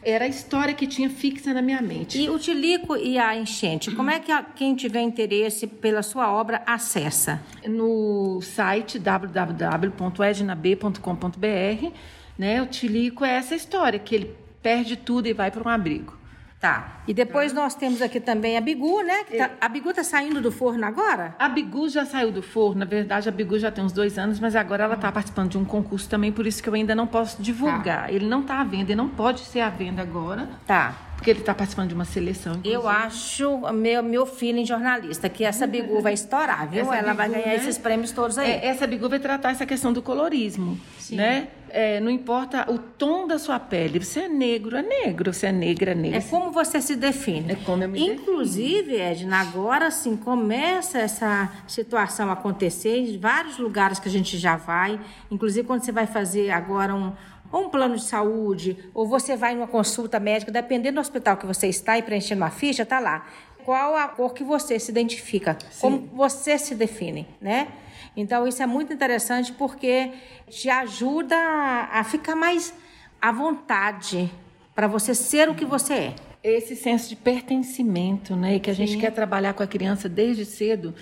era 0.04 0.26
a 0.26 0.28
história 0.28 0.74
que 0.74 0.86
tinha 0.86 1.10
fixa 1.10 1.54
na 1.54 1.62
minha 1.62 1.82
mente. 1.82 2.20
E 2.20 2.30
o 2.30 2.38
Tilico 2.38 2.98
e 2.98 3.18
a 3.18 3.34
enchente, 3.36 3.90
como 3.92 4.12
é 4.12 4.20
que 4.20 4.32
a, 4.32 4.44
quem 4.44 4.76
tiver 4.76 5.02
interesse 5.02 5.66
pela 5.66 6.04
sua 6.04 6.32
obra 6.32 6.62
acessa? 6.66 7.42
No 7.66 8.42
site 8.42 9.00
www.ednab.com.br, 9.00 11.92
né, 12.38 12.62
o 12.62 12.66
Tilico 12.66 13.24
é 13.24 13.36
essa 13.36 13.56
história, 13.56 13.98
que 14.00 14.16
ele 14.16 14.36
perde 14.62 14.98
tudo 14.98 15.28
e 15.28 15.34
vai 15.34 15.52
para 15.52 15.68
um 15.68 15.70
abrigo. 15.70 16.18
Tá. 16.64 17.02
E 17.06 17.14
depois 17.14 17.52
tá. 17.52 17.60
nós 17.60 17.76
temos 17.76 18.02
aqui 18.02 18.22
também 18.22 18.56
a 18.56 18.62
Bigu, 18.62 19.02
né? 19.02 19.26
Tá, 19.38 19.50
a 19.60 19.68
Bigu 19.68 19.94
tá 19.94 20.02
saindo 20.02 20.40
do 20.40 20.50
forno 20.50 20.86
agora? 20.86 21.36
A 21.38 21.50
Bigu 21.50 21.90
já 21.90 22.06
saiu 22.06 22.32
do 22.32 22.42
forno. 22.42 22.80
Na 22.80 22.86
verdade, 22.86 23.28
a 23.28 23.32
Bigu 23.34 23.60
já 23.60 23.70
tem 23.70 23.84
uns 23.84 23.92
dois 23.92 24.18
anos, 24.18 24.40
mas 24.40 24.56
agora 24.56 24.86
ela 24.86 24.94
está 24.94 25.12
participando 25.12 25.50
de 25.50 25.58
um 25.58 25.66
concurso 25.66 26.08
também, 26.08 26.32
por 26.32 26.48
isso 26.48 26.64
que 26.64 26.70
eu 26.70 26.74
ainda 26.74 26.96
não 26.96 27.06
posso 27.06 27.42
divulgar. 27.42 28.06
Tá. 28.06 28.12
Ele 28.14 28.26
não 28.26 28.40
está 28.40 28.62
à 28.62 28.64
venda, 28.64 28.94
ele 28.94 28.96
não 28.96 29.10
pode 29.10 29.42
ser 29.42 29.60
à 29.60 29.70
venda 29.70 30.02
agora. 30.02 30.48
Tá. 30.66 30.96
Porque 31.24 31.32
ele 31.32 31.40
está 31.40 31.54
participando 31.54 31.88
de 31.88 31.96
uma 31.96 32.04
seleção. 32.04 32.56
Inclusive. 32.56 32.76
Eu 32.76 32.86
acho, 32.86 33.58
meu, 33.72 34.04
meu 34.04 34.26
feeling 34.26 34.66
jornalista, 34.66 35.30
que 35.30 35.46
essa 35.46 35.66
Bigu 35.66 36.02
vai 36.02 36.14
estourar, 36.14 36.70
viu? 36.70 36.82
Essa 36.82 36.96
ela 36.98 37.14
Bigu, 37.14 37.16
vai 37.16 37.30
ganhar 37.30 37.46
né? 37.46 37.56
esses 37.56 37.78
prêmios 37.78 38.12
todos 38.12 38.38
aí. 38.38 38.52
É, 38.52 38.66
essa 38.66 38.86
Bigu 38.86 39.08
vai 39.08 39.20
tratar 39.20 39.52
essa 39.52 39.66
questão 39.66 39.94
do 39.94 40.02
colorismo, 40.02 40.78
Sim. 41.00 41.16
né? 41.16 41.48
É, 41.70 42.00
não 42.02 42.12
importa 42.12 42.70
o 42.70 42.78
tom 42.78 43.26
da 43.26 43.40
sua 43.40 43.58
pele. 43.58 44.00
Você 44.00 44.20
é 44.20 44.28
negro, 44.28 44.76
é 44.76 44.82
negro. 44.84 45.34
Você 45.34 45.48
é 45.48 45.52
negra, 45.52 45.92
é 45.92 45.96
negra. 45.96 46.20
É 46.20 46.22
como 46.22 46.52
você 46.52 46.82
se 46.82 46.96
define. 46.96 47.54
É 47.54 47.56
como 47.56 47.84
eu 47.84 47.90
me 47.90 48.06
Inclusive, 48.06 48.92
defino. 48.92 49.04
Edna, 49.04 49.38
agora 49.40 49.90
sim 49.90 50.18
começa 50.18 51.00
essa 51.00 51.50
situação 51.66 52.30
a 52.30 52.34
acontecer 52.34 52.98
em 52.98 53.18
vários 53.18 53.58
lugares 53.58 53.98
que 53.98 54.10
a 54.10 54.12
gente 54.12 54.38
já 54.38 54.56
vai. 54.58 55.00
Inclusive, 55.32 55.66
quando 55.66 55.84
você 55.84 55.92
vai 55.92 56.06
fazer 56.06 56.52
agora 56.52 56.94
um, 56.94 57.14
um 57.60 57.70
plano 57.70 57.96
de 57.96 58.04
saúde, 58.04 58.78
ou 58.94 59.08
você 59.08 59.36
vai 59.36 59.54
numa 59.54 59.68
consulta 59.68 60.20
médica, 60.20 60.52
dependendo 60.52 60.96
do 60.96 61.02
hospital 61.02 61.38
que 61.38 61.46
você 61.46 61.68
está 61.68 61.98
e 61.98 62.02
preenchendo 62.02 62.42
uma 62.42 62.50
ficha, 62.50 62.86
tá 62.86 63.00
lá. 63.00 63.28
Qual 63.64 63.96
a 63.96 64.08
cor 64.08 64.34
que 64.34 64.44
você 64.44 64.80
se 64.80 64.92
identifica, 64.92 65.58
sim. 65.70 65.80
como 65.80 66.10
você 66.14 66.58
se 66.58 66.76
define, 66.76 67.28
né? 67.40 67.68
Então, 68.16 68.48
isso 68.48 68.62
é 68.62 68.66
muito 68.66 68.92
interessante 68.92 69.54
porque 69.54 70.12
te 70.50 70.70
ajuda 70.70 71.36
a 71.38 72.04
ficar 72.04 72.36
mais 72.36 72.74
à 73.22 73.32
vontade 73.32 74.30
para 74.76 74.88
você 74.88 75.16
ser 75.16 75.50
o 75.50 75.56
que 75.56 75.66
você 75.66 75.94
é. 75.94 76.16
Esse 76.44 76.76
senso 76.76 77.08
de 77.08 77.16
pertencimento, 77.16 78.36
né? 78.36 78.60
Que 78.60 78.70
a 78.70 78.76
Sim. 78.76 78.86
gente 78.86 79.00
quer 79.00 79.12
trabalhar 79.12 79.54
com 79.54 79.64
a 79.64 79.68
criança 79.68 80.10
desde 80.10 80.44
cedo 80.44 80.94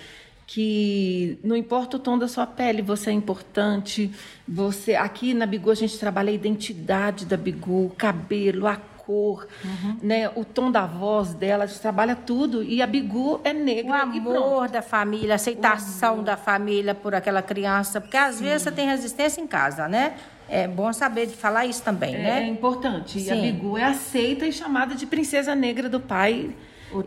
que 0.46 1.38
não 1.42 1.56
importa 1.56 1.96
o 1.96 2.00
tom 2.00 2.18
da 2.18 2.28
sua 2.28 2.46
pele, 2.46 2.82
você 2.82 3.10
é 3.10 3.12
importante. 3.12 4.10
Você 4.46 4.94
aqui 4.94 5.34
na 5.34 5.46
Bigu 5.46 5.70
a 5.70 5.74
gente 5.74 5.98
trabalha 5.98 6.30
a 6.30 6.34
identidade 6.34 7.24
da 7.24 7.36
Bigu, 7.36 7.86
o 7.86 7.90
cabelo, 7.90 8.66
a 8.66 8.76
cor, 9.04 9.46
uhum. 9.64 9.96
né, 10.02 10.30
o 10.34 10.44
tom 10.44 10.70
da 10.70 10.86
voz 10.86 11.34
dela, 11.34 11.64
a 11.64 11.66
gente 11.66 11.80
trabalha 11.80 12.14
tudo. 12.14 12.62
E 12.62 12.80
a 12.80 12.86
Bigu 12.86 13.40
é 13.44 13.52
negra. 13.52 13.90
O 13.90 13.94
amor 13.94 14.68
da 14.68 14.82
família, 14.82 15.32
a 15.32 15.36
aceitação 15.36 16.22
da 16.22 16.36
família 16.36 16.94
por 16.94 17.14
aquela 17.14 17.42
criança. 17.42 18.00
Porque 18.00 18.16
às 18.16 18.36
Sim. 18.36 18.44
vezes 18.44 18.62
você 18.62 18.72
tem 18.72 18.86
resistência 18.86 19.40
em 19.40 19.46
casa, 19.46 19.88
né? 19.88 20.14
É 20.48 20.68
bom 20.68 20.92
saber 20.92 21.26
de 21.26 21.34
falar 21.34 21.66
isso 21.66 21.82
também, 21.82 22.14
é, 22.14 22.18
né? 22.18 22.42
É 22.42 22.46
importante. 22.46 23.20
Sim. 23.20 23.28
E 23.28 23.30
a 23.30 23.36
Bigu 23.36 23.78
é 23.78 23.84
aceita 23.84 24.46
e 24.46 24.52
chamada 24.52 24.94
de 24.94 25.06
princesa 25.06 25.54
negra 25.54 25.88
do 25.88 26.00
pai. 26.00 26.54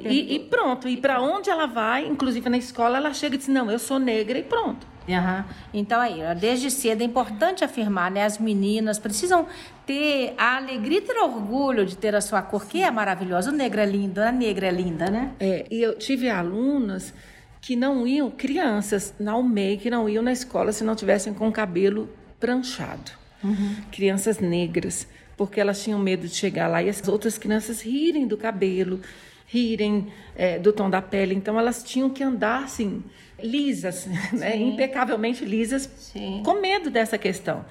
E, 0.10 0.36
e, 0.36 0.40
pronto. 0.40 0.88
E 0.88 0.98
para 0.98 1.22
onde 1.22 1.50
ela 1.50 1.66
vai, 1.66 2.08
inclusive 2.08 2.50
na 2.50 2.58
escola, 2.58 2.98
ela 2.98 3.14
chega 3.14 3.36
e 3.36 3.38
diz: 3.38 3.48
Não, 3.48 3.70
eu 3.70 3.80
sou 3.80 4.00
negra 4.00 4.38
e 4.38 4.44
pronto. 4.44 4.88
Uhum. 5.08 5.44
Então 5.74 6.02
aí, 6.02 6.20
desde 6.40 6.72
cedo 6.72 7.02
é 7.02 7.06
importante 7.06 7.64
afirmar, 7.64 8.10
né? 8.10 8.24
As 8.24 8.40
meninas 8.40 8.98
precisam 8.98 9.48
ter 9.86 10.34
a 10.38 10.58
alegria 10.58 10.98
e 10.98 11.02
ter 11.02 11.18
orgulho 11.20 11.86
de 11.86 11.96
ter 11.96 12.16
a 12.16 12.22
sua 12.22 12.42
cor, 12.42 12.66
que 12.66 12.82
é 12.82 12.90
maravilhosa. 12.90 13.52
O 13.52 13.54
negro 13.54 13.80
é 13.80 13.86
lindo, 13.86 14.20
a 14.22 14.32
negra 14.32 14.68
é 14.68 14.72
linda, 14.72 15.10
né? 15.10 15.32
É, 15.40 15.66
e 15.70 15.82
eu 15.82 15.98
tive 15.98 16.30
alunas 16.30 17.14
que 17.62 17.76
não 17.76 18.06
iam, 18.06 18.30
crianças 18.30 19.14
na 19.20 19.36
UMEI, 19.36 19.78
que 19.78 19.90
não 19.90 20.08
iam 20.08 20.24
na 20.24 20.32
escola 20.32 20.72
se 20.72 20.84
não 20.84 20.96
tivessem 20.96 21.34
com 21.34 21.48
o 21.48 21.52
cabelo 21.52 22.10
pranchado. 22.40 23.12
Uhum. 23.44 23.76
Crianças 23.92 24.40
negras, 24.40 25.08
porque 25.38 25.60
elas 25.60 25.84
tinham 25.84 26.00
medo 26.00 26.28
de 26.28 26.36
chegar 26.36 26.68
lá 26.68 26.82
e 26.82 26.90
as 26.90 27.08
outras 27.08 27.38
crianças 27.38 27.82
rirem 27.82 28.28
do 28.28 28.38
cabelo, 28.38 29.02
rirem 29.46 30.08
é, 30.36 30.60
do 30.60 30.74
tom 30.74 30.90
da 30.90 31.02
pele. 31.02 31.36
Então 31.36 31.60
elas 31.60 31.84
tinham 31.84 32.10
que 32.10 32.24
andar 32.24 32.64
assim 32.64 33.04
lisas, 33.42 34.08
né? 34.34 34.56
impecavelmente 34.58 35.46
lisas, 35.46 35.90
Sim. 35.98 36.42
com 36.44 36.60
medo 36.60 36.90
dessa 36.90 37.18
questão. 37.18 37.66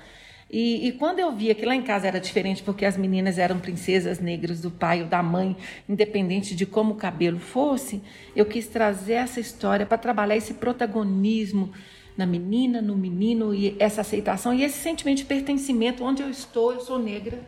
E, 0.51 0.87
e, 0.87 0.93
quando 0.93 1.19
eu 1.19 1.33
via 1.33 1.55
que 1.55 1.65
lá 1.67 1.75
em 1.75 1.83
casa 1.83 2.07
era 2.07 2.21
diferente, 2.21 2.63
porque 2.63 2.85
as 2.85 2.97
meninas 2.97 3.39
eram 3.39 3.59
princesas 3.59 4.21
negras 4.21 4.61
do 4.61 4.71
pai 4.71 5.03
ou 5.03 5.09
da 5.09 5.23
mãe, 5.23 5.57
independente 5.89 6.55
de 6.55 6.65
como 6.65 6.95
o 6.95 6.97
cabelo 6.97 7.41
fosse, 7.41 8.01
eu 8.37 8.47
quis 8.47 8.69
trazer 8.69 9.15
essa 9.15 9.41
história 9.41 9.85
para 9.85 9.99
trabalhar 9.99 10.37
esse 10.37 10.55
protagonismo 10.55 11.73
na 12.17 12.25
menina, 12.25 12.81
no 12.81 12.95
menino, 12.95 13.53
e 13.53 13.75
essa 13.81 14.03
aceitação 14.03 14.55
e 14.55 14.63
esse 14.63 14.79
sentimento 14.79 15.19
de 15.19 15.25
pertencimento. 15.25 16.05
Onde 16.05 16.23
eu 16.23 16.31
estou, 16.31 16.73
eu 16.73 16.81
sou 16.81 16.99
negra 17.01 17.41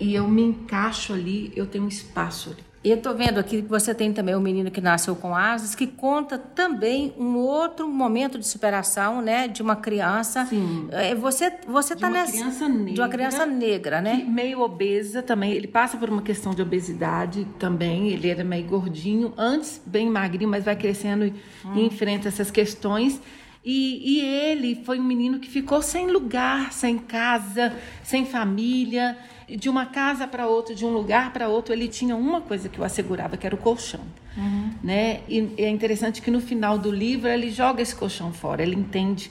e 0.00 0.14
eu 0.14 0.26
me 0.26 0.42
encaixo 0.42 1.12
ali, 1.12 1.52
eu 1.54 1.66
tenho 1.66 1.84
um 1.84 1.88
espaço 1.88 2.50
ali. 2.50 2.69
Eu 2.82 2.96
estou 2.96 3.14
vendo 3.14 3.38
aqui 3.38 3.60
que 3.60 3.68
você 3.68 3.94
tem 3.94 4.10
também 4.10 4.34
o 4.34 4.40
menino 4.40 4.70
que 4.70 4.80
nasceu 4.80 5.14
com 5.14 5.36
asas, 5.36 5.74
que 5.74 5.86
conta 5.86 6.38
também 6.38 7.12
um 7.18 7.36
outro 7.36 7.86
momento 7.86 8.38
de 8.38 8.46
superação, 8.46 9.20
né, 9.20 9.46
de 9.46 9.60
uma 9.60 9.76
criança. 9.76 10.46
Sim. 10.46 10.88
É, 10.90 11.14
você 11.14 11.52
você 11.68 11.92
está 11.92 12.08
nessa 12.08 12.32
criança 12.32 12.68
negra, 12.70 12.94
de 12.94 13.00
uma 13.02 13.08
criança 13.10 13.44
negra, 13.44 14.00
né? 14.00 14.24
Meio 14.26 14.62
obesa 14.62 15.22
também. 15.22 15.52
Ele 15.52 15.68
passa 15.68 15.98
por 15.98 16.08
uma 16.08 16.22
questão 16.22 16.54
de 16.54 16.62
obesidade 16.62 17.46
também. 17.58 18.08
Ele 18.08 18.30
era 18.30 18.42
meio 18.42 18.64
gordinho, 18.64 19.34
antes 19.36 19.82
bem 19.84 20.08
magrinho, 20.08 20.48
mas 20.48 20.64
vai 20.64 20.74
crescendo 20.74 21.26
e, 21.26 21.34
hum. 21.62 21.84
enfrenta 21.84 22.28
essas 22.28 22.50
questões. 22.50 23.20
E, 23.62 24.16
e, 24.16 24.20
ele 24.20 24.82
foi 24.86 24.98
um 24.98 25.04
menino 25.04 25.38
que 25.38 25.50
ficou 25.50 25.82
sem 25.82 26.10
lugar, 26.10 26.72
sem 26.72 26.96
casa, 26.96 27.74
sem 28.02 28.24
família 28.24 29.18
de 29.56 29.68
uma 29.68 29.86
casa 29.86 30.26
para 30.26 30.46
outra, 30.46 30.74
de 30.74 30.84
um 30.84 30.90
lugar 30.90 31.32
para 31.32 31.48
outro, 31.48 31.72
ele 31.72 31.88
tinha 31.88 32.14
uma 32.14 32.40
coisa 32.40 32.68
que 32.68 32.80
o 32.80 32.84
assegurava, 32.84 33.36
que 33.36 33.46
era 33.46 33.54
o 33.54 33.58
colchão. 33.58 34.00
Uhum. 34.36 34.70
Né? 34.82 35.20
E 35.28 35.54
é 35.58 35.68
interessante 35.68 36.22
que 36.22 36.30
no 36.30 36.40
final 36.40 36.78
do 36.78 36.90
livro 36.90 37.28
ele 37.28 37.50
joga 37.50 37.82
esse 37.82 37.94
colchão 37.94 38.32
fora, 38.32 38.62
ele 38.62 38.76
entende 38.76 39.30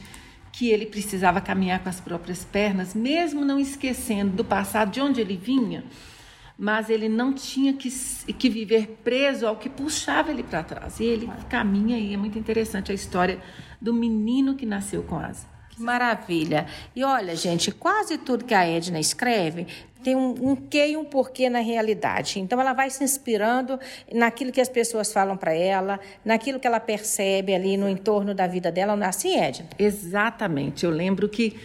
que 0.51 0.69
ele 0.69 0.85
precisava 0.85 1.39
caminhar 1.39 1.79
com 1.79 1.89
as 1.89 1.99
próprias 1.99 2.43
pernas, 2.43 2.93
mesmo 2.93 3.45
não 3.45 3.59
esquecendo 3.59 4.35
do 4.35 4.43
passado, 4.43 4.91
de 4.91 4.99
onde 4.99 5.21
ele 5.21 5.37
vinha, 5.37 5.83
mas 6.57 6.89
ele 6.89 7.07
não 7.07 7.31
tinha 7.31 7.73
que, 7.73 7.89
que 8.33 8.49
viver 8.49 8.99
preso 9.03 9.47
ao 9.47 9.55
que 9.55 9.69
puxava 9.69 10.31
ele 10.31 10.43
para 10.43 10.61
trás. 10.63 10.99
E 10.99 11.05
ele 11.05 11.29
caminha 11.49 11.97
e 11.97 12.13
é 12.13 12.17
muito 12.17 12.37
interessante 12.37 12.91
a 12.91 12.95
história 12.95 13.39
do 13.79 13.93
menino 13.93 14.55
que 14.55 14.65
nasceu 14.65 15.01
com 15.03 15.17
asa. 15.17 15.47
Maravilha. 15.79 16.67
E 16.93 17.03
olha, 17.05 17.35
gente, 17.35 17.71
quase 17.71 18.17
tudo 18.17 18.43
que 18.43 18.53
a 18.53 18.67
Edna 18.67 18.99
escreve 18.99 19.65
tem 20.03 20.15
um, 20.15 20.51
um 20.51 20.55
quê 20.55 20.89
e 20.89 20.97
um 20.97 21.03
porquê 21.03 21.49
na 21.49 21.59
realidade. 21.59 22.39
Então, 22.39 22.59
ela 22.59 22.73
vai 22.73 22.89
se 22.89 23.03
inspirando 23.03 23.79
naquilo 24.13 24.51
que 24.51 24.61
as 24.61 24.69
pessoas 24.69 25.11
falam 25.11 25.35
para 25.35 25.53
ela, 25.53 25.99
naquilo 26.23 26.59
que 26.59 26.67
ela 26.67 26.79
percebe 26.79 27.53
ali 27.53 27.77
no 27.77 27.87
entorno 27.87 28.33
da 28.33 28.47
vida 28.47 28.71
dela. 28.71 28.97
Assim, 29.05 29.37
Edna? 29.37 29.67
Exatamente. 29.77 30.85
Eu 30.85 30.91
lembro 30.91 31.27
que 31.27 31.57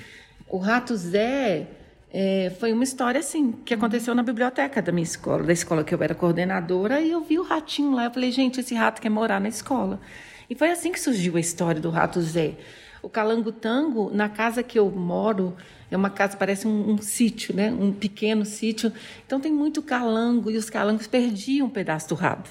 o 0.48 0.58
Rato 0.58 0.96
Zé 0.96 1.66
é, 2.12 2.52
foi 2.60 2.72
uma 2.72 2.84
história 2.84 3.18
assim, 3.18 3.50
que 3.50 3.74
aconteceu 3.74 4.14
na 4.14 4.22
biblioteca 4.22 4.80
da 4.80 4.92
minha 4.92 5.02
escola, 5.02 5.42
da 5.42 5.52
escola 5.52 5.82
que 5.82 5.92
eu 5.92 6.00
era 6.00 6.14
coordenadora, 6.14 7.00
e 7.00 7.10
eu 7.10 7.20
vi 7.20 7.40
o 7.40 7.42
ratinho 7.42 7.92
lá. 7.92 8.04
Eu 8.04 8.10
falei, 8.12 8.30
gente, 8.30 8.60
esse 8.60 8.74
rato 8.74 9.02
quer 9.02 9.08
morar 9.10 9.40
na 9.40 9.48
escola. 9.48 10.00
E 10.48 10.54
foi 10.54 10.70
assim 10.70 10.92
que 10.92 11.00
surgiu 11.00 11.36
a 11.36 11.40
história 11.40 11.80
do 11.80 11.90
Rato 11.90 12.20
Zé. 12.20 12.54
O 13.04 13.08
calangotango, 13.10 14.10
na 14.14 14.30
casa 14.30 14.62
que 14.62 14.78
eu 14.78 14.90
moro, 14.90 15.54
é 15.90 15.96
uma 15.96 16.08
casa, 16.08 16.38
parece 16.38 16.66
um, 16.66 16.92
um, 16.92 16.98
sítio, 16.98 17.54
né? 17.54 17.70
um 17.70 17.92
pequeno 17.92 18.46
sítio. 18.46 18.90
Então 19.26 19.38
tem 19.38 19.52
muito 19.52 19.82
calango 19.82 20.50
e 20.50 20.56
os 20.56 20.70
calangos 20.70 21.06
perdiam 21.06 21.66
um 21.66 21.70
pedaço 21.70 22.08
do 22.08 22.14
rabo. 22.14 22.48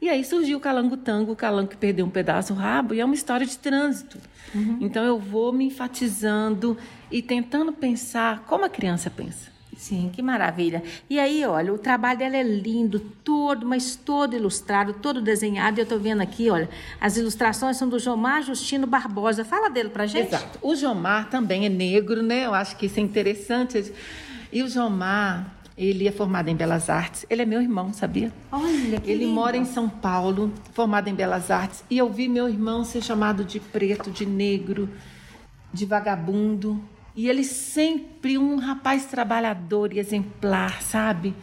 E 0.00 0.08
aí 0.08 0.24
surgiu 0.24 0.56
o 0.56 0.60
calango-tango, 0.60 1.32
o 1.32 1.36
calango 1.36 1.68
que 1.68 1.76
perdeu 1.76 2.06
um 2.06 2.10
pedaço 2.10 2.54
do 2.54 2.58
rabo, 2.58 2.94
e 2.94 3.00
é 3.00 3.04
uma 3.04 3.14
história 3.14 3.44
de 3.44 3.58
trânsito. 3.58 4.16
Uhum. 4.54 4.78
Então 4.80 5.04
eu 5.04 5.18
vou 5.18 5.52
me 5.52 5.66
enfatizando 5.66 6.78
e 7.10 7.20
tentando 7.20 7.70
pensar 7.70 8.44
como 8.46 8.64
a 8.64 8.70
criança 8.70 9.10
pensa. 9.10 9.50
Sim, 9.80 10.10
que 10.12 10.20
maravilha. 10.20 10.82
E 11.08 11.18
aí, 11.18 11.42
olha, 11.46 11.72
o 11.72 11.78
trabalho 11.78 12.18
dela 12.18 12.36
é 12.36 12.42
lindo, 12.42 13.00
todo, 13.00 13.64
mas 13.66 13.96
todo 13.96 14.36
ilustrado, 14.36 14.92
todo 14.92 15.22
desenhado. 15.22 15.78
E 15.78 15.80
eu 15.80 15.84
estou 15.84 15.98
vendo 15.98 16.20
aqui, 16.20 16.50
olha, 16.50 16.68
as 17.00 17.16
ilustrações 17.16 17.78
são 17.78 17.88
do 17.88 17.98
Jomar 17.98 18.42
Justino 18.42 18.86
Barbosa. 18.86 19.42
Fala 19.42 19.70
dele 19.70 19.88
pra 19.88 20.04
gente. 20.04 20.28
Exato. 20.28 20.58
O 20.60 20.76
Jomar 20.76 21.30
também 21.30 21.64
é 21.64 21.70
negro, 21.70 22.22
né? 22.22 22.44
Eu 22.44 22.52
acho 22.52 22.76
que 22.76 22.84
isso 22.84 23.00
é 23.00 23.02
interessante. 23.02 23.90
E 24.52 24.62
o 24.62 24.68
Jomar, 24.68 25.50
ele 25.78 26.06
é 26.06 26.12
formado 26.12 26.48
em 26.50 26.54
Belas 26.54 26.90
Artes. 26.90 27.24
Ele 27.30 27.40
é 27.40 27.46
meu 27.46 27.62
irmão, 27.62 27.90
sabia? 27.94 28.30
Olha, 28.52 29.00
que 29.00 29.10
Ele 29.10 29.24
lindo. 29.24 29.32
mora 29.32 29.56
em 29.56 29.64
São 29.64 29.88
Paulo, 29.88 30.52
formado 30.74 31.08
em 31.08 31.14
Belas 31.14 31.50
Artes. 31.50 31.82
E 31.88 31.96
eu 31.96 32.10
vi 32.10 32.28
meu 32.28 32.50
irmão 32.50 32.84
ser 32.84 33.02
chamado 33.02 33.44
de 33.44 33.58
preto, 33.58 34.10
de 34.10 34.26
negro, 34.26 34.90
de 35.72 35.86
vagabundo. 35.86 36.84
E 37.14 37.28
ele 37.28 37.44
sempre 37.44 38.38
um 38.38 38.56
rapaz 38.56 39.06
trabalhador 39.06 39.92
e 39.92 39.98
exemplar, 39.98 40.80
sabe? 40.82 41.34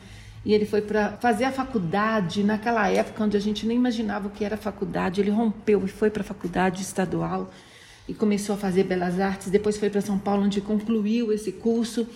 E 0.46 0.54
ele 0.54 0.66
foi 0.66 0.82
para 0.82 1.18
fazer 1.18 1.44
a 1.44 1.52
faculdade 1.52 2.44
naquela 2.44 2.90
época 2.90 3.24
onde 3.24 3.36
a 3.36 3.40
gente 3.40 3.66
nem 3.66 3.76
imaginava 3.76 4.28
o 4.28 4.32
que 4.32 4.46
era 4.46 4.56
faculdade. 4.56 5.20
Ele 5.20 5.30
rompeu 5.30 5.84
e 5.84 5.90
foi 5.90 6.10
para 6.10 6.22
a 6.22 6.26
faculdade 6.26 6.82
estadual 6.82 7.52
e 8.08 8.14
começou 8.14 8.56
a 8.56 8.58
fazer 8.58 8.86
Belas 8.86 9.20
Artes. 9.20 9.50
Depois 9.50 9.78
foi 9.78 9.90
para 9.90 10.00
São 10.00 10.18
Paulo, 10.18 10.44
onde 10.44 10.62
concluiu 10.62 11.34
esse 11.34 11.52
curso. 11.52 12.08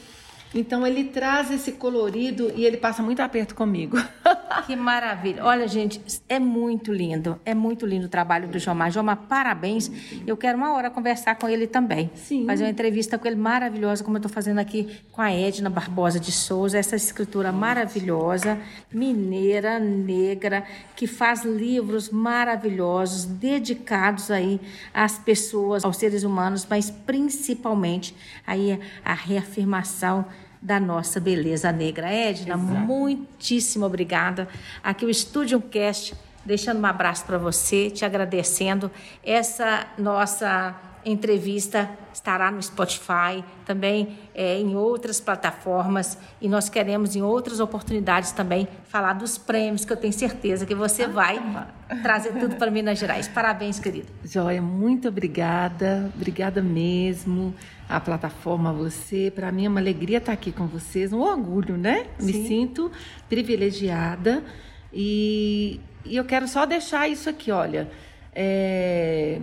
Então 0.54 0.86
ele 0.86 1.06
traz 1.06 1.50
esse 1.50 1.72
colorido 1.74 2.52
e 2.56 2.66
ele 2.66 2.78
passa 2.78 3.02
muito 3.02 3.22
aperto 3.22 3.56
comigo. 3.56 3.98
Que 4.66 4.76
maravilha. 4.76 5.44
Olha, 5.46 5.68
gente, 5.68 6.02
é 6.28 6.38
muito 6.38 6.94
lindo. 6.94 7.40
É 7.46 7.54
muito 7.54 7.86
lindo 7.86 8.06
o 8.06 8.10
trabalho 8.10 8.48
do 8.48 8.60
Jomar. 8.60 8.92
Jomar, 8.92 9.18
parabéns. 9.18 9.90
Eu 10.28 10.36
quero 10.36 10.58
uma 10.58 10.74
hora 10.74 10.90
conversar 10.90 11.36
com 11.36 11.48
ele 11.48 11.68
também. 11.68 12.12
Sim. 12.16 12.46
Fazer 12.46 12.66
uma 12.66 12.70
entrevista 12.70 13.18
com 13.18 13.28
ele 13.28 13.38
maravilhosa, 13.38 14.04
como 14.04 14.18
eu 14.18 14.20
estou 14.20 14.32
fazendo 14.32 14.60
aqui 14.60 15.02
com 15.12 15.22
a 15.22 15.32
Edna 15.32 15.70
Barbosa 15.70 16.20
de 16.20 16.32
Souza. 16.32 16.78
Essa 16.78 16.96
escritura 16.96 17.52
maravilhosa, 17.52 18.60
mineira, 18.92 19.80
negra, 19.80 20.64
que 20.96 21.08
faz 21.08 21.44
livros 21.44 22.10
maravilhosos, 22.10 23.26
dedicados 23.26 24.30
aí 24.30 24.60
às 24.94 25.18
pessoas, 25.18 25.84
aos 25.86 25.98
seres 25.98 26.24
humanos, 26.24 26.68
mas 26.70 26.92
principalmente 26.92 28.16
aí 28.46 28.80
a 29.04 29.14
reafirmação 29.14 30.26
da 30.62 30.80
nossa 30.80 31.20
beleza 31.20 31.72
negra. 31.72 32.12
Edna, 32.12 32.56
muitíssimo 32.56 33.86
obrigada. 33.86 34.48
Aqui 34.84 35.06
o 35.06 35.10
Estúdio 35.10 35.60
Cast, 35.60 36.14
deixando 36.46 36.80
um 36.80 36.86
abraço 36.86 37.26
para 37.26 37.38
você, 37.38 37.90
te 37.90 38.06
agradecendo. 38.06 38.92
Essa 39.24 39.88
nossa 39.98 40.76
entrevista 41.06 41.90
estará 42.14 42.52
no 42.52 42.62
Spotify, 42.62 43.44
também 43.66 44.20
é, 44.36 44.60
em 44.60 44.76
outras 44.76 45.20
plataformas 45.20 46.18
e 46.42 46.48
nós 46.48 46.70
queremos 46.70 47.16
em 47.16 47.22
outras 47.22 47.60
oportunidades 47.60 48.32
também 48.32 48.68
falar 48.86 49.14
dos 49.14 49.38
prêmios 49.38 49.86
que 49.86 49.94
eu 49.94 49.98
tenho 49.98 50.14
certeza 50.14 50.66
que 50.66 50.76
você 50.76 51.08
vai 51.08 51.42
trazer 52.02 52.34
tudo 52.34 52.56
para 52.56 52.70
Minas 52.70 53.00
Gerais. 53.00 53.28
Parabéns, 53.28 53.80
querida. 53.80 54.08
Joia, 54.24 54.62
muito 54.62 55.08
obrigada. 55.08 56.12
Obrigada 56.16 56.62
mesmo. 56.62 57.54
A 57.88 58.00
plataforma, 58.00 58.72
você. 58.72 59.32
Para 59.34 59.52
mim 59.52 59.66
é 59.66 59.70
uma 59.70 59.80
alegria 59.80 60.18
estar 60.18 60.32
aqui 60.32 60.52
com 60.52 60.68
vocês. 60.68 61.12
Um 61.12 61.20
orgulho, 61.20 61.78
né? 61.78 62.08
Me 62.22 62.34
Sim. 62.34 62.48
sinto 62.48 62.92
privilegiada. 63.28 64.44
E, 64.94 65.80
e 66.06 66.16
eu 66.16 66.26
quero 66.26 66.48
só 66.48 66.66
deixar 66.66 67.08
isso 67.08 67.30
aqui, 67.30 67.52
olha. 67.52 67.90
É, 68.34 69.42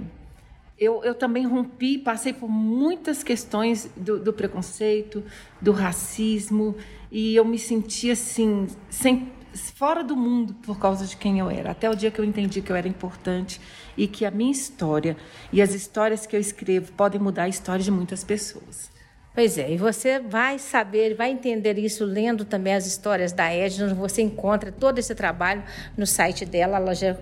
eu, 0.79 1.03
eu 1.03 1.15
também 1.15 1.47
rompi, 1.47 1.99
passei 1.99 2.33
por 2.33 2.49
muitas 2.49 3.23
questões 3.23 3.91
do, 3.97 4.19
do 4.19 4.33
preconceito, 4.33 5.25
do 5.61 5.73
racismo, 5.73 6.77
e 7.11 7.35
eu 7.35 7.45
me 7.45 7.59
senti 7.59 8.11
assim, 8.11 8.67
sem, 8.89 9.33
fora 9.75 10.05
do 10.05 10.17
mundo 10.17 10.55
por 10.55 10.79
causa 10.79 11.07
de 11.07 11.17
quem 11.17 11.39
eu 11.41 11.51
era. 11.51 11.73
Até 11.73 11.91
o 11.91 11.95
dia 11.95 12.11
que 12.11 12.21
eu 12.21 12.25
entendi 12.25 12.63
que 12.63 12.71
eu 12.71 12.77
era 12.77 12.87
importante 12.87 13.61
e 13.97 14.07
que 14.07 14.25
a 14.25 14.31
minha 14.31 14.53
história 14.53 15.17
e 15.53 15.61
as 15.61 15.75
histórias 15.75 16.27
que 16.27 16.37
eu 16.37 16.41
escrevo 16.41 16.93
podem 16.93 17.21
mudar 17.21 17.45
a 17.45 17.49
história 17.49 17.83
de 17.83 17.91
muitas 17.91 18.23
pessoas. 18.23 18.91
Pois 19.35 19.57
é, 19.57 19.71
e 19.71 19.77
você 19.77 20.19
vai 20.19 20.59
saber, 20.59 21.15
vai 21.15 21.31
entender 21.31 21.79
isso 21.79 22.05
lendo 22.05 22.45
também 22.45 22.75
as 22.75 22.87
histórias 22.87 23.33
da 23.33 23.49
Edna. 23.53 23.95
Você 23.95 24.21
encontra 24.21 24.73
todo 24.73 24.99
esse 24.99 25.15
trabalho 25.15 25.63
no 25.97 26.07
site 26.07 26.45
dela. 26.45 26.77
Ela 26.77 26.95
já 26.95 27.17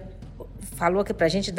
falou 0.76 1.02
aqui 1.02 1.12
pra 1.12 1.28
gente 1.28 1.52